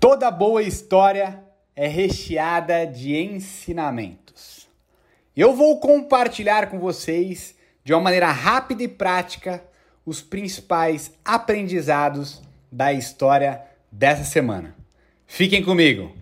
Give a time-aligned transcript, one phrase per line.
[0.00, 1.42] Toda boa história
[1.74, 4.68] é recheada de ensinamentos.
[5.36, 9.60] Eu vou compartilhar com vocês, de uma maneira rápida e prática,
[10.06, 12.40] os principais aprendizados
[12.70, 14.76] da história dessa semana.
[15.26, 16.12] Fiquem comigo!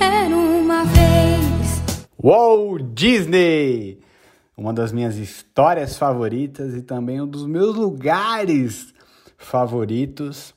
[0.00, 1.82] Era uma vez.
[2.18, 4.07] Walt Disney!
[4.58, 8.92] Uma das minhas histórias favoritas e também um dos meus lugares
[9.36, 10.52] favoritos.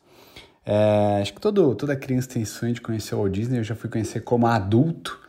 [0.66, 3.60] É, acho que todo, toda criança tem sonho de conhecer o Walt Disney.
[3.60, 5.20] Eu já fui conhecer como adulto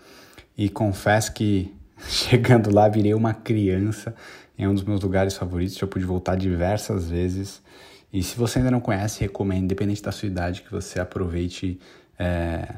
[0.57, 1.71] e confesso que
[2.09, 4.15] chegando lá virei uma criança.
[4.57, 5.77] É um dos meus lugares favoritos.
[5.77, 7.63] Já pude voltar diversas vezes.
[8.11, 11.79] E se você ainda não conhece, recomendo, independente da sua idade, que você aproveite
[12.19, 12.69] é,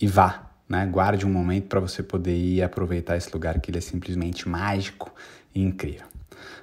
[0.00, 0.86] e vá né?
[0.86, 5.12] Guarde um momento para você poder ir aproveitar esse lugar que ele é simplesmente mágico
[5.54, 6.06] e incrível.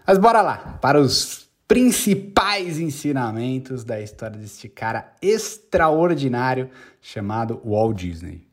[0.06, 6.70] Mas bora lá para os principais ensinamentos da história deste cara extraordinário
[7.02, 8.46] chamado Walt Disney.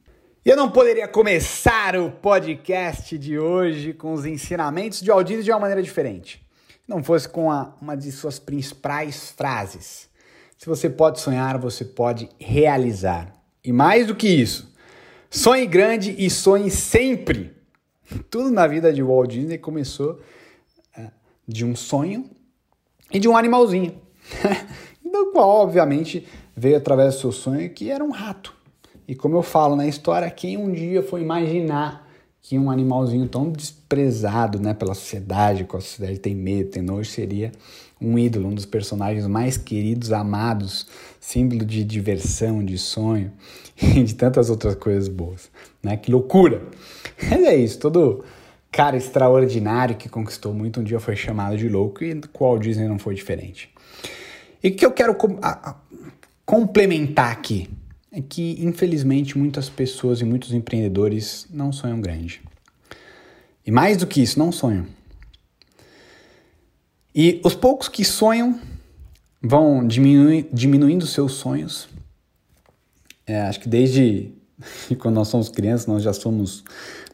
[0.45, 5.45] E eu não poderia começar o podcast de hoje com os ensinamentos de Walt Disney
[5.45, 6.41] de uma maneira diferente.
[6.89, 10.09] Não fosse com a, uma de suas principais frases.
[10.57, 13.35] Se você pode sonhar, você pode realizar.
[13.63, 14.70] E mais do que isso,
[15.31, 17.55] Sonhe grande e sonhe sempre.
[18.29, 20.19] Tudo na vida de Walt Disney começou
[20.97, 21.09] é,
[21.47, 22.29] de um sonho
[23.13, 23.95] e de um animalzinho.
[25.05, 28.53] do qual, obviamente, veio através do seu sonho que era um rato.
[29.07, 32.10] E como eu falo na história, quem um dia foi imaginar
[32.43, 37.09] que um animalzinho tão desprezado né, pela sociedade, com a sociedade tem medo, tem nojo,
[37.11, 37.53] seria
[38.01, 40.87] um ídolo, um dos personagens mais queridos, amados,
[41.21, 43.31] símbolo de diversão, de sonho
[43.81, 45.51] e de tantas outras coisas boas.
[45.83, 45.97] Né?
[45.97, 46.63] Que loucura!
[47.23, 48.25] Mas é isso, todo
[48.73, 52.89] cara extraordinário que conquistou muito um dia foi chamado de louco e com Walt Disney
[52.89, 53.69] não foi diferente.
[54.63, 55.17] E o que eu quero
[56.45, 57.69] complementar aqui
[58.13, 62.43] é que, infelizmente, muitas pessoas e muitos empreendedores não sonham grande.
[63.65, 64.87] E mais do que isso, não sonham.
[67.15, 68.61] E os poucos que sonham
[69.43, 71.89] vão diminui, diminuindo seus sonhos.
[73.27, 74.33] É, acho que desde
[74.99, 76.65] quando nós somos crianças, nós já somos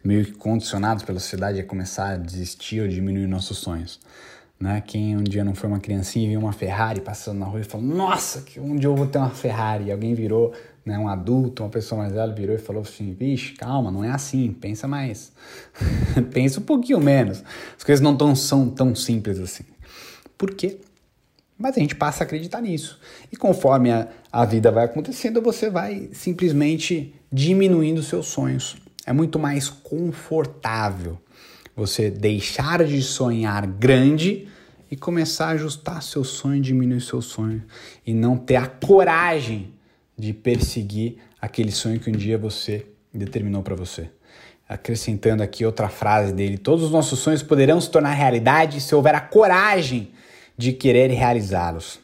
[0.03, 4.00] meio que condicionados pela sociedade a começar a desistir ou diminuir nossos sonhos.
[4.59, 4.83] Né?
[4.87, 7.65] Quem um dia não foi uma criancinha e viu uma Ferrari passando na rua e
[7.65, 9.84] falou: Nossa, que um dia eu vou ter uma Ferrari.
[9.84, 10.53] E alguém virou,
[10.84, 14.11] né, um adulto, uma pessoa mais velha, virou e falou assim: Vixe, calma, não é
[14.11, 15.31] assim, pensa mais.
[16.33, 17.45] pensa um pouquinho menos.
[17.77, 19.65] As coisas não tão, são tão simples assim.
[20.39, 20.78] Por quê?
[21.59, 22.99] Mas a gente passa a acreditar nisso.
[23.31, 28.77] E conforme a, a vida vai acontecendo, você vai simplesmente diminuindo seus sonhos.
[29.06, 31.19] É muito mais confortável
[31.76, 34.48] você deixar de sonhar grande
[34.91, 37.62] e começar a ajustar seu sonho, diminuir seu sonho
[38.06, 39.75] e não ter a coragem
[40.16, 44.09] de perseguir aquele sonho que um dia você determinou para você.
[44.66, 49.15] Acrescentando aqui outra frase dele: todos os nossos sonhos poderão se tornar realidade se houver
[49.15, 50.10] a coragem
[50.56, 52.00] de querer realizá-los.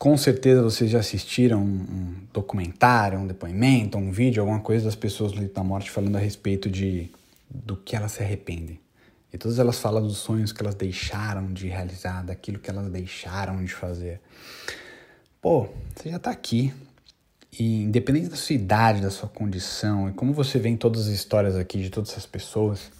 [0.00, 5.30] Com certeza vocês já assistiram um documentário, um depoimento, um vídeo, alguma coisa das pessoas
[5.50, 7.10] da morte falando a respeito de
[7.50, 8.80] do que elas se arrependem.
[9.30, 13.62] E todas elas falam dos sonhos que elas deixaram de realizar, daquilo que elas deixaram
[13.62, 14.22] de fazer.
[15.38, 16.72] Pô, você já tá aqui.
[17.52, 21.12] E independente da sua idade, da sua condição, e como você vê em todas as
[21.12, 22.90] histórias aqui de todas essas pessoas,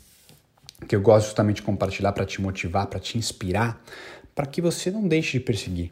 [0.87, 3.83] que eu gosto justamente de compartilhar para te motivar, para te inspirar,
[4.35, 5.91] para que você não deixe de perseguir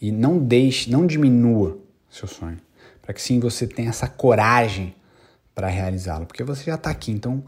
[0.00, 1.78] e não deixe, não diminua
[2.10, 2.58] seu sonho,
[3.02, 4.94] para que sim você tenha essa coragem
[5.54, 7.42] para realizá-lo, porque você já está aqui, então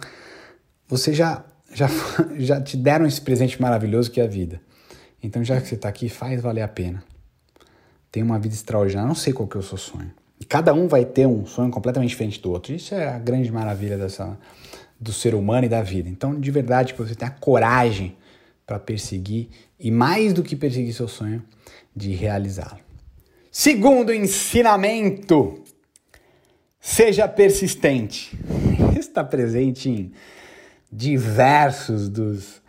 [0.88, 1.88] você já já
[2.36, 4.60] já te deram esse presente maravilhoso que é a vida.
[5.22, 7.02] Então já que você está aqui, faz valer a pena.
[8.10, 9.06] Tem uma vida extraordinária.
[9.06, 10.10] Não sei qual que é o seu sonho.
[10.40, 12.72] E cada um vai ter um sonho completamente diferente do outro.
[12.72, 14.36] Isso é a grande maravilha dessa
[14.98, 16.08] do ser humano e da vida.
[16.08, 18.16] Então, de verdade, que você tenha coragem
[18.66, 19.48] para perseguir
[19.80, 21.42] e mais do que perseguir seu sonho,
[21.96, 22.78] de realizá-lo.
[23.50, 25.64] Segundo ensinamento,
[26.78, 28.38] seja persistente.
[28.96, 30.12] Está presente em
[30.92, 32.60] diversos dos,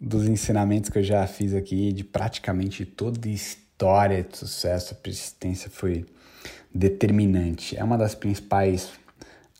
[0.00, 5.70] dos ensinamentos que eu já fiz aqui, de praticamente toda história de sucesso, a persistência
[5.70, 6.04] foi
[6.74, 7.76] determinante.
[7.76, 8.90] É uma das principais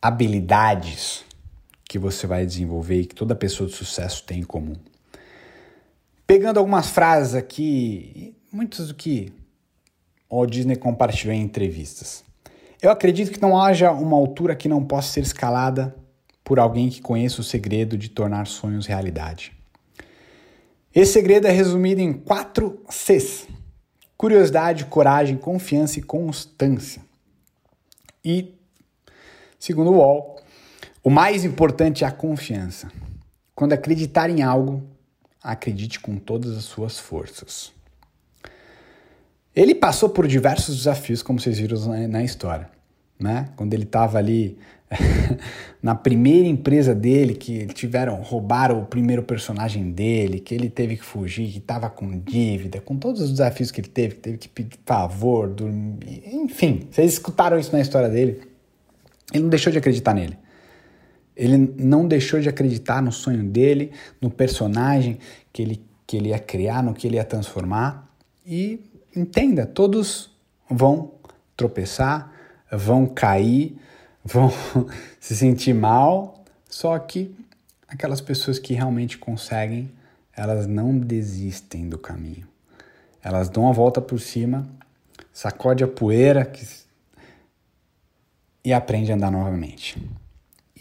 [0.01, 1.25] habilidades
[1.85, 4.77] que você vai desenvolver e que toda pessoa de sucesso tem em comum.
[6.29, 9.33] Pegando algumas frases aqui, muitas do que
[10.29, 12.23] o Disney compartilhou em entrevistas.
[12.83, 15.97] Eu acredito que não haja uma altura que não possa ser escalada
[16.45, 19.57] por alguém que conheça o segredo de tornar sonhos realidade.
[20.95, 23.49] Esse segredo é resumido em quatro Cs:
[24.15, 27.01] curiosidade, coragem, confiança e constância.
[28.23, 28.55] E,
[29.59, 30.43] segundo o UOL,
[31.03, 32.93] o mais importante é a confiança.
[33.55, 34.98] Quando acreditar em algo,
[35.49, 37.73] acredite com todas as suas forças.
[39.57, 42.69] Ele passou por diversos desafios, como vocês viram na história.
[43.19, 43.49] Né?
[43.57, 44.59] Quando ele estava ali
[45.83, 51.05] na primeira empresa dele, que tiveram, roubaram o primeiro personagem dele, que ele teve que
[51.05, 54.49] fugir, que estava com dívida, com todos os desafios que ele teve, que teve que
[54.49, 58.43] pedir favor, dormir, enfim, vocês escutaram isso na história dele.
[59.33, 60.37] Ele não deixou de acreditar nele.
[61.39, 65.21] Ele não deixou de acreditar no sonho dele, no personagem
[65.53, 68.13] que ele, que ele ia criar, no que ele ia transformar.
[68.45, 70.31] E entenda, todos
[70.69, 71.13] vão
[71.57, 72.33] tropeçar,
[72.73, 73.79] vão cair,
[74.25, 74.53] vão
[75.21, 77.33] se sentir mal, só que
[77.87, 79.93] aquelas pessoas que realmente conseguem,
[80.37, 82.49] elas não desistem do caminho.
[83.23, 84.69] Elas dão a volta por cima,
[85.33, 86.67] sacode a poeira que...
[88.65, 89.97] e aprende a andar novamente.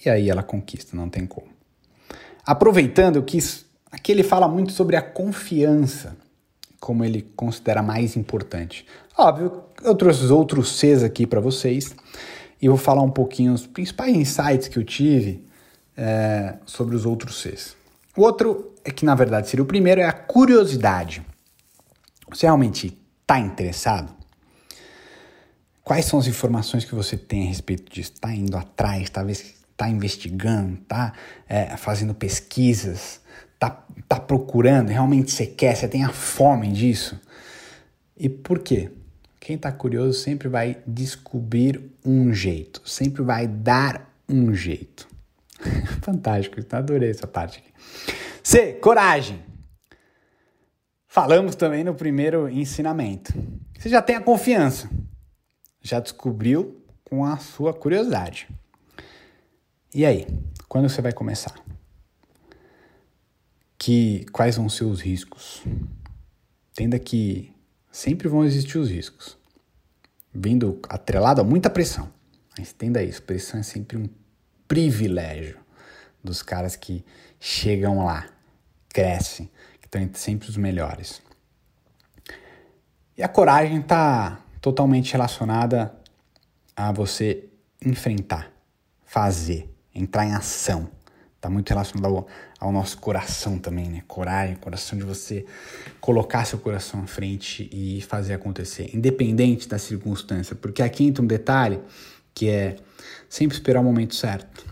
[0.05, 1.47] E aí ela conquista, não tem como.
[2.45, 3.38] Aproveitando que
[3.91, 6.15] aqui ele fala muito sobre a confiança,
[6.79, 8.85] como ele considera mais importante.
[9.17, 11.95] Óbvio, eu trouxe os outros Cs aqui para vocês
[12.61, 15.44] e vou falar um pouquinho os principais insights que eu tive
[15.95, 17.75] é, sobre os outros Cs.
[18.15, 21.21] O outro é que, na verdade, seria o primeiro, é a curiosidade.
[22.29, 24.15] Você realmente está interessado?
[25.83, 28.11] Quais são as informações que você tem a respeito disso?
[28.13, 31.13] Está indo atrás, talvez está investigando, está
[31.47, 33.21] é, fazendo pesquisas,
[33.53, 37.19] está tá procurando, realmente você quer, você tem a fome disso.
[38.18, 38.91] E por quê?
[39.39, 45.07] Quem está curioso sempre vai descobrir um jeito, sempre vai dar um jeito.
[46.01, 47.71] Fantástico, adorei essa parte aqui.
[48.41, 49.45] C, coragem.
[51.07, 53.31] Falamos também no primeiro ensinamento.
[53.77, 54.89] Você já tem a confiança,
[55.81, 58.47] já descobriu com a sua curiosidade.
[59.93, 60.27] E aí,
[60.67, 61.55] quando você vai começar?
[63.77, 65.63] Que quais vão ser os riscos?
[66.71, 67.53] Entenda que
[67.89, 69.37] sempre vão existir os riscos.
[70.33, 72.11] Vindo atrelado a muita pressão.
[72.57, 74.09] Mas entenda isso, pressão é sempre um
[74.67, 75.57] privilégio
[76.21, 77.05] dos caras que
[77.39, 78.27] chegam lá,
[78.89, 79.49] crescem,
[79.79, 81.21] que estão sempre os melhores.
[83.17, 85.95] E a coragem está totalmente relacionada
[86.75, 87.47] a você
[87.81, 88.51] enfrentar,
[89.05, 90.89] fazer, entrar em ação.
[91.35, 92.27] Está muito relacionado ao,
[92.59, 94.03] ao, nosso coração também, né?
[94.07, 95.45] Coragem, coração de você
[96.01, 100.55] colocar seu coração à frente e fazer acontecer, independente da circunstância.
[100.55, 101.79] Porque aqui entra um detalhe
[102.33, 102.75] que é
[103.29, 104.65] sempre esperar o momento certo.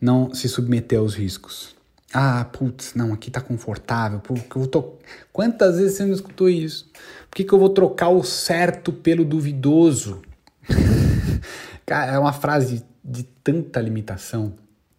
[0.00, 1.74] Não se submeter aos riscos.
[2.12, 4.20] Ah, putz, não, aqui tá confortável.
[4.20, 4.94] Porque eu tô...
[5.32, 6.90] Quantas vezes você não escutou isso?
[7.28, 10.22] Por que, que eu vou trocar o certo pelo duvidoso?
[11.84, 14.54] Cara, é uma frase de tanta limitação,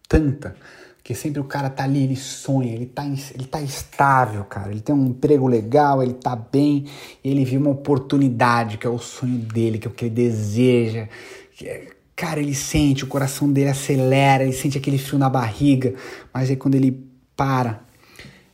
[0.08, 0.54] tanta,
[1.02, 4.80] que sempre o cara tá ali, ele sonha, ele tá, ele tá estável, cara, ele
[4.80, 6.86] tem um emprego legal, ele tá bem,
[7.24, 11.08] ele viu uma oportunidade, que é o sonho dele, que é o que ele deseja,
[11.62, 15.94] é, cara, ele sente, o coração dele acelera, ele sente aquele frio na barriga,
[16.32, 17.04] mas aí quando ele
[17.36, 17.82] para,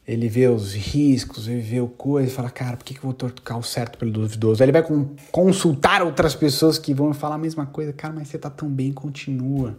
[0.09, 3.05] ele vê os riscos, ele vê o coisa e fala, cara, por que, que eu
[3.05, 4.63] vou trocar o certo pelo duvidoso?
[4.63, 4.83] Aí ele vai
[5.31, 8.91] consultar outras pessoas que vão falar a mesma coisa, cara, mas você tá tão bem,
[8.91, 9.79] continua.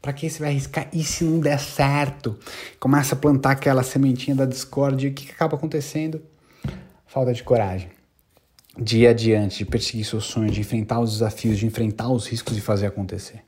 [0.00, 0.88] Pra que você vai arriscar?
[0.94, 2.38] E se não der certo?
[2.80, 6.22] Começa a plantar aquela sementinha da discórdia, o que, que acaba acontecendo?
[7.06, 7.90] Falta de coragem.
[8.78, 12.56] De ir adiante, de perseguir seus sonhos, de enfrentar os desafios, de enfrentar os riscos
[12.56, 13.42] e fazer acontecer.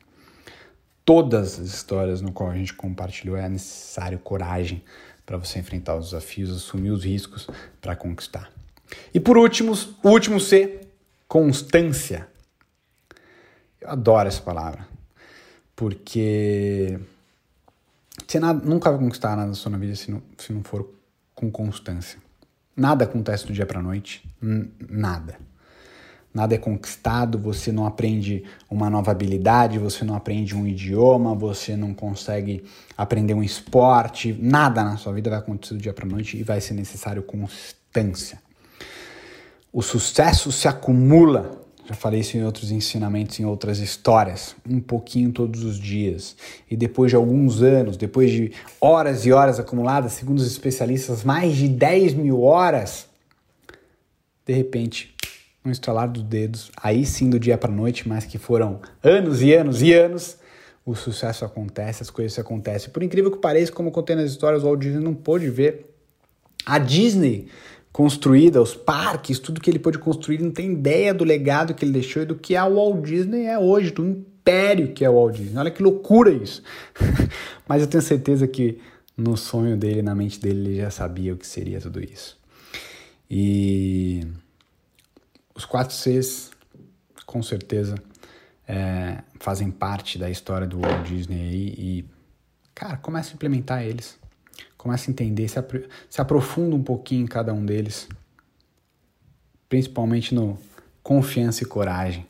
[1.06, 4.82] Todas as histórias no qual a gente compartilhou é necessário coragem
[5.28, 7.46] para você enfrentar os desafios, assumir os riscos
[7.82, 8.50] para conquistar.
[9.12, 10.88] E por último, o último C,
[11.28, 12.26] constância.
[13.78, 14.88] Eu adoro essa palavra,
[15.76, 16.98] porque
[18.26, 20.88] você nada, nunca vai conquistar nada na sua vida se não, se não for
[21.34, 22.18] com constância.
[22.74, 25.38] Nada acontece do dia para noite, nada
[26.32, 31.76] nada é conquistado, você não aprende uma nova habilidade, você não aprende um idioma, você
[31.76, 32.64] não consegue
[32.96, 36.60] aprender um esporte, nada na sua vida vai acontecer do dia para noite e vai
[36.60, 38.40] ser necessário constância.
[39.72, 45.32] O sucesso se acumula, já falei isso em outros ensinamentos, em outras histórias, um pouquinho
[45.32, 46.36] todos os dias.
[46.70, 51.56] E depois de alguns anos, depois de horas e horas acumuladas, segundo os especialistas, mais
[51.56, 53.06] de 10 mil horas,
[54.46, 55.14] de repente
[55.64, 59.52] um estralar dos dedos, aí sim do dia para noite, mas que foram anos e
[59.54, 60.38] anos e anos,
[60.84, 62.90] o sucesso acontece, as coisas acontecem.
[62.90, 65.94] Por incrível que pareça, como contei nas histórias, o Walt Disney não pôde ver
[66.64, 67.48] A Disney
[67.92, 71.92] construída, os parques, tudo que ele pôde construir, não tem ideia do legado que ele
[71.92, 75.36] deixou e do que a Walt Disney é hoje, do império que é o Walt
[75.36, 75.58] Disney.
[75.58, 76.62] Olha que loucura isso.
[77.68, 78.78] Mas eu tenho certeza que
[79.16, 82.38] no sonho dele, na mente dele, ele já sabia o que seria tudo isso.
[83.28, 84.24] E
[85.58, 86.52] os quatro Cs,
[87.26, 87.96] com certeza,
[88.66, 92.04] é, fazem parte da história do Walt Disney aí e,
[92.72, 94.16] cara, começa a implementar eles.
[94.76, 98.08] Começa a entender, se, apro se aprofunda um pouquinho em cada um deles.
[99.68, 100.56] Principalmente no
[101.02, 102.24] confiança e coragem.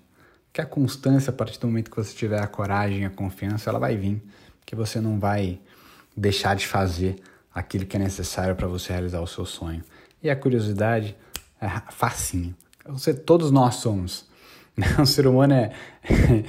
[0.51, 3.69] Que a constância, a partir do momento que você tiver a coragem e a confiança,
[3.69, 4.23] ela vai vir.
[4.65, 5.61] Que você não vai
[6.17, 7.17] deixar de fazer
[7.55, 9.85] aquilo que é necessário para você realizar o seu sonho.
[10.23, 11.15] E a curiosidade
[11.61, 12.57] é facinho.
[12.89, 14.27] Você, todos nós somos.
[15.01, 15.73] O ser humano é,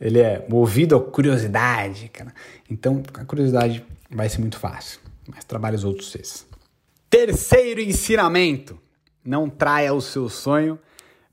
[0.00, 2.32] ele é movido à curiosidade, cara.
[2.70, 6.46] Então, a curiosidade vai ser muito fácil, mas trabalhe os outros seis.
[7.10, 8.78] Terceiro ensinamento:
[9.24, 10.78] não traia o seu sonho,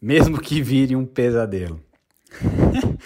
[0.02, 1.80] mesmo que vire um pesadelo.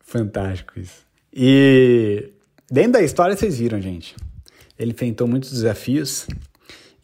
[0.00, 1.04] Fantástico isso.
[1.32, 2.32] E
[2.70, 4.14] dentro da história vocês viram, gente.
[4.78, 6.26] Ele enfrentou muitos desafios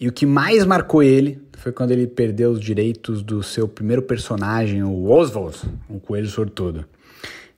[0.02, 4.02] e o que mais marcou ele foi quando ele perdeu os direitos do seu primeiro
[4.02, 5.56] personagem, o Oswald,
[5.88, 6.84] um coelho sortudo.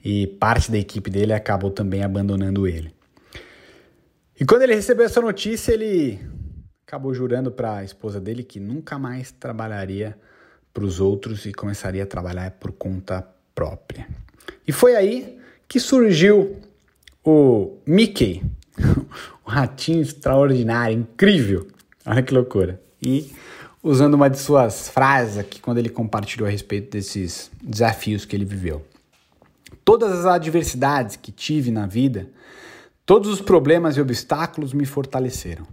[0.05, 2.95] E parte da equipe dele acabou também abandonando ele.
[4.39, 6.21] E quando ele recebeu essa notícia, ele
[6.87, 10.15] acabou jurando para a esposa dele que nunca mais trabalharia
[10.71, 14.07] para os outros e começaria a trabalhar por conta própria.
[14.69, 16.59] E foi aí que surgiu
[17.25, 18.43] o Mickey,
[19.47, 21.73] o ratinho extraordinário, incrível.
[22.07, 22.81] Olha que loucura.
[23.03, 23.33] E
[23.83, 28.45] usando uma de suas frases aqui quando ele compartilhou a respeito desses desafios que ele
[28.45, 28.85] viveu.
[29.85, 32.31] Todas as adversidades que tive na vida,
[33.05, 35.67] todos os problemas e obstáculos me fortaleceram.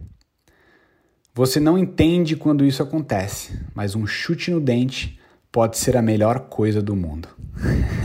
[1.33, 5.17] Você não entende quando isso acontece, mas um chute no dente
[5.49, 7.29] pode ser a melhor coisa do mundo.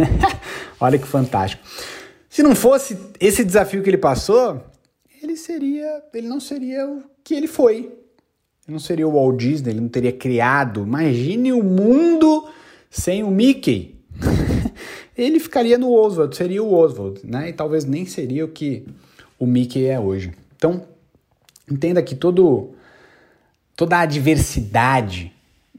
[0.78, 1.64] Olha que fantástico.
[2.28, 4.64] Se não fosse esse desafio que ele passou,
[5.20, 8.05] ele seria, ele não seria o que ele foi.
[8.66, 10.82] Ele não seria o Walt Disney, ele não teria criado.
[10.82, 12.48] Imagine o mundo
[12.90, 13.94] sem o Mickey.
[15.16, 17.50] ele ficaria no Oswald, seria o Oswald, né?
[17.50, 18.84] E talvez nem seria o que
[19.38, 20.32] o Mickey é hoje.
[20.56, 20.82] Então,
[21.70, 22.74] entenda que todo,
[23.76, 25.32] toda a adversidade,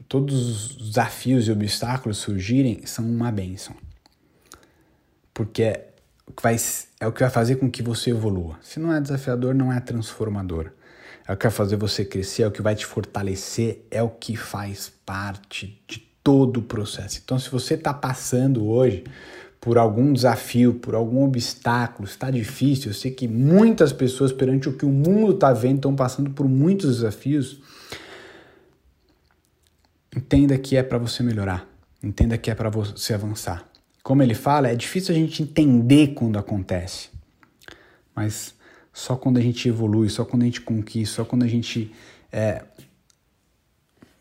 [0.08, 3.76] todos os desafios e obstáculos surgirem são uma bênção.
[5.34, 5.88] Porque é
[6.42, 6.56] vai,
[7.00, 8.58] é o que vai fazer com que você evolua.
[8.62, 10.72] Se não é desafiador, não é transformador
[11.28, 14.08] é o que vai fazer você crescer, é o que vai te fortalecer, é o
[14.08, 17.20] que faz parte de todo o processo.
[17.22, 19.04] Então, se você está passando hoje
[19.60, 24.72] por algum desafio, por algum obstáculo, está difícil, eu sei que muitas pessoas, perante o
[24.72, 27.60] que o mundo está vendo, estão passando por muitos desafios.
[30.16, 31.68] Entenda que é para você melhorar,
[32.02, 33.68] entenda que é para você avançar.
[34.02, 37.10] Como ele fala, é difícil a gente entender quando acontece,
[38.14, 38.54] mas
[38.98, 41.94] só quando a gente evolui, só quando a gente conquista, só quando a gente
[42.32, 42.64] é,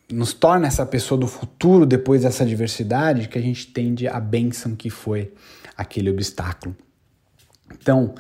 [0.07, 4.75] nos torna essa pessoa do futuro depois dessa adversidade que a gente tende a bênção
[4.75, 5.34] que foi
[5.75, 6.75] aquele obstáculo.
[7.74, 8.13] Então,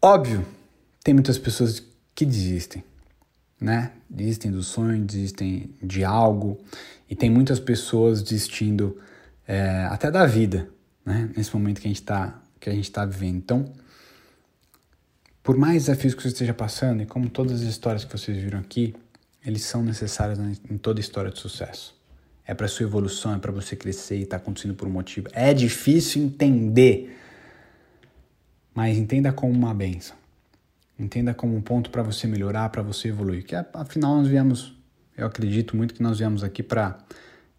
[0.00, 0.46] óbvio,
[1.02, 1.82] tem muitas pessoas
[2.14, 2.84] que desistem,
[3.60, 3.90] né?
[4.08, 6.60] Desistem do sonho, desistem de algo,
[7.10, 8.96] e tem muitas pessoas desistindo
[9.44, 10.68] é, até da vida,
[11.04, 11.28] né?
[11.36, 13.38] Nesse momento que a gente está que a gente está vivendo.
[13.38, 13.72] Então,
[15.42, 18.60] por mais desafios que você esteja passando, e como todas as histórias que vocês viram
[18.60, 18.94] aqui,
[19.44, 21.94] eles são necessários em toda história de sucesso.
[22.46, 25.28] É para sua evolução, é para você crescer e está acontecendo por um motivo.
[25.32, 27.18] É difícil entender,
[28.74, 30.16] mas entenda como uma benção.
[30.98, 33.44] Entenda como um ponto para você melhorar, para você evoluir.
[33.44, 34.76] Que afinal nós viemos,
[35.16, 36.98] eu acredito muito que nós viemos aqui para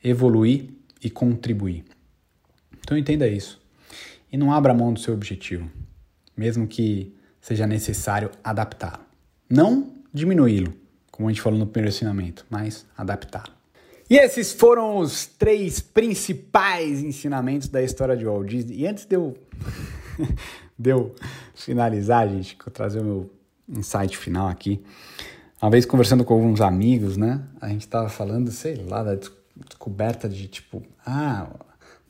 [0.02, 0.70] evoluir
[1.04, 1.84] e contribuir.
[2.80, 3.62] Então entenda isso.
[4.32, 5.70] E não abra mão do seu objetivo.
[6.36, 7.14] Mesmo que
[7.44, 9.04] seja necessário adaptá-lo.
[9.50, 10.74] Não diminuí-lo,
[11.12, 13.52] como a gente falou no primeiro ensinamento, mas adaptá-lo.
[14.10, 18.78] E esses foram os três principais ensinamentos da história de Walt Disney.
[18.78, 19.38] E antes de eu,
[20.80, 21.14] de eu
[21.54, 23.30] finalizar, gente, que eu trazer o meu
[23.68, 24.82] insight final aqui,
[25.62, 29.16] uma vez conversando com alguns amigos, né, a gente tava falando, sei lá, da
[29.68, 31.48] descoberta de tipo, ah,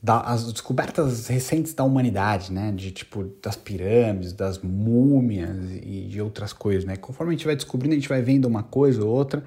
[0.04, 2.70] da, as descobertas recentes da humanidade, né?
[2.76, 6.94] De tipo das pirâmides, das múmias e de outras coisas, né?
[6.94, 9.42] Conforme a gente vai descobrindo, a gente vai vendo uma coisa ou outra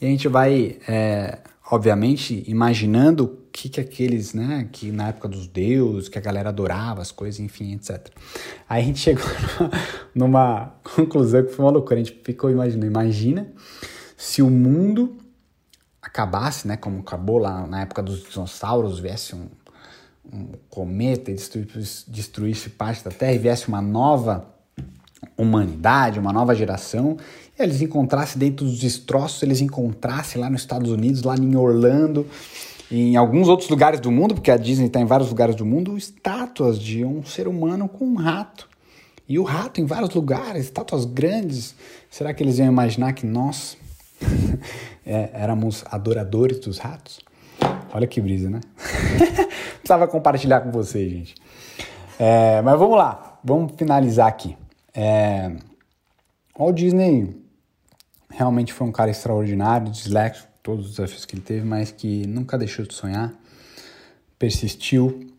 [0.00, 4.66] e a gente vai, é, obviamente, imaginando o que que aqueles, né?
[4.72, 8.08] Que na época dos deuses, que a galera adorava as coisas, enfim, etc.
[8.66, 9.22] Aí a gente chegou
[10.14, 11.96] numa conclusão que foi uma loucura.
[11.96, 13.52] A gente ficou imaginando, imagina
[14.16, 15.18] se o mundo
[16.00, 19.48] acabasse, né, como acabou lá na época dos dinossauros, viesse um,
[20.30, 24.46] um cometa e destruísse, destruísse parte da Terra e viesse uma nova
[25.36, 27.16] humanidade, uma nova geração,
[27.58, 32.26] e eles encontrassem dentro dos destroços, eles encontrassem lá nos Estados Unidos, lá em Orlando,
[32.90, 35.96] em alguns outros lugares do mundo, porque a Disney está em vários lugares do mundo,
[35.96, 38.68] estátuas de um ser humano com um rato.
[39.28, 41.74] E o rato em vários lugares, estátuas grandes.
[42.10, 43.78] Será que eles iam imaginar que nós
[45.06, 47.20] é, éramos adoradores dos ratos?
[47.92, 48.60] Olha que brisa, né?
[49.78, 51.34] Precisava compartilhar com vocês, gente.
[52.18, 54.56] É, mas vamos lá, vamos finalizar aqui.
[54.94, 55.54] É,
[56.58, 57.36] Walt Disney
[58.30, 62.56] realmente foi um cara extraordinário, disléxico, todos os desafios que ele teve, mas que nunca
[62.56, 63.32] deixou de sonhar,
[64.38, 65.30] persistiu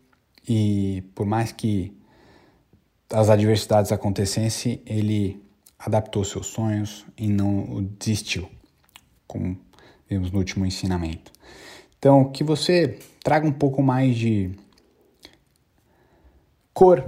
[0.48, 1.96] e por mais que
[3.10, 5.42] as adversidades acontecessem, ele
[5.78, 8.48] adaptou seus sonhos e não desistiu,
[9.26, 9.58] como
[10.08, 11.32] vimos no último ensinamento.
[12.04, 14.50] Então, que você traga um pouco mais de
[16.74, 17.02] cor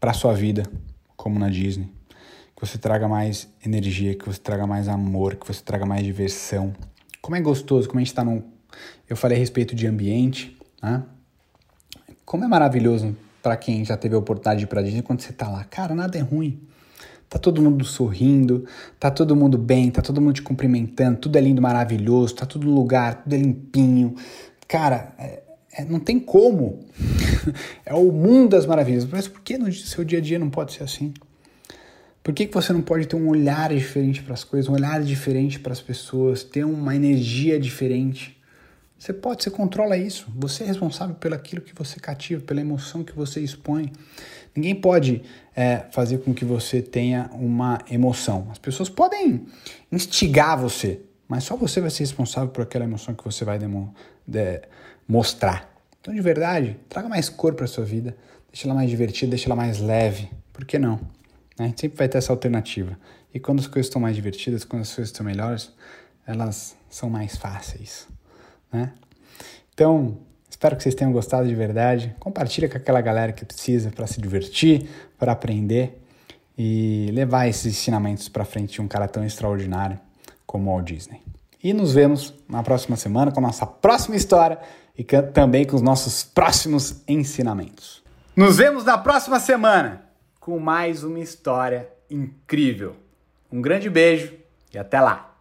[0.00, 0.64] para sua vida,
[1.16, 1.88] como na Disney.
[2.56, 6.74] Que você traga mais energia, que você traga mais amor, que você traga mais diversão.
[7.20, 8.42] Como é gostoso, como a gente está num.
[9.08, 11.04] Eu falei a respeito de ambiente, né?
[12.24, 15.32] Como é maravilhoso para quem já teve a oportunidade de ir pra Disney quando você
[15.32, 15.62] tá lá.
[15.62, 16.60] Cara, nada é ruim.
[17.32, 18.66] Tá todo mundo sorrindo,
[19.00, 22.66] tá todo mundo bem, tá todo mundo te cumprimentando, tudo é lindo, maravilhoso, tá tudo
[22.66, 24.14] no lugar, tudo é limpinho.
[24.68, 26.80] Cara, é, é, não tem como.
[27.86, 29.06] é o mundo das maravilhas.
[29.06, 31.14] Mas por que no seu dia a dia não pode ser assim?
[32.22, 35.02] Por que, que você não pode ter um olhar diferente para as coisas, um olhar
[35.02, 38.38] diferente para as pessoas, ter uma energia diferente?
[38.98, 40.26] Você pode, você controla isso.
[40.36, 43.90] Você é responsável pelo aquilo que você cativa, pela emoção que você expõe.
[44.54, 45.22] Ninguém pode
[45.56, 48.48] é, fazer com que você tenha uma emoção.
[48.50, 49.46] As pessoas podem
[49.90, 53.94] instigar você, mas só você vai ser responsável por aquela emoção que você vai demo,
[54.26, 54.62] de,
[55.08, 55.72] mostrar.
[56.00, 58.16] Então, de verdade, traga mais cor para sua vida,
[58.52, 60.28] deixa ela mais divertida, deixa ela mais leve.
[60.52, 60.96] Por que não?
[61.58, 61.64] Né?
[61.64, 62.98] A gente sempre vai ter essa alternativa.
[63.32, 65.72] E quando as coisas estão mais divertidas, quando as coisas estão melhores,
[66.26, 68.06] elas são mais fáceis.
[68.70, 68.92] Né?
[69.72, 70.18] Então,
[70.62, 72.14] espero que vocês tenham gostado de verdade.
[72.20, 76.00] Compartilha com aquela galera que precisa para se divertir, para aprender
[76.56, 79.98] e levar esses ensinamentos para frente de um cara tão extraordinário
[80.46, 81.20] como o Walt Disney.
[81.60, 84.60] E nos vemos na próxima semana com a nossa próxima história
[84.96, 88.00] e também com os nossos próximos ensinamentos.
[88.36, 90.04] Nos vemos na próxima semana
[90.38, 92.94] com mais uma história incrível.
[93.50, 94.32] Um grande beijo
[94.72, 95.31] e até lá!